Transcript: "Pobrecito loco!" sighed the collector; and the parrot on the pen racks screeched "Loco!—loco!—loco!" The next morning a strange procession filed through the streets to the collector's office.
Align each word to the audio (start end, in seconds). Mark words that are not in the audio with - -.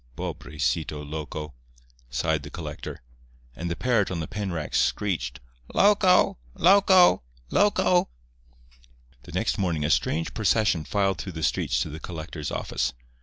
"Pobrecito 0.17 1.07
loco!" 1.07 1.53
sighed 2.09 2.41
the 2.41 2.49
collector; 2.49 3.03
and 3.55 3.69
the 3.69 3.75
parrot 3.75 4.09
on 4.09 4.19
the 4.19 4.27
pen 4.27 4.51
racks 4.51 4.79
screeched 4.81 5.39
"Loco!—loco!—loco!" 5.75 8.09
The 9.21 9.31
next 9.31 9.59
morning 9.59 9.85
a 9.85 9.91
strange 9.91 10.33
procession 10.33 10.85
filed 10.85 11.19
through 11.19 11.33
the 11.33 11.43
streets 11.43 11.79
to 11.81 11.91
the 11.91 11.99
collector's 11.99 12.49
office. 12.49 12.93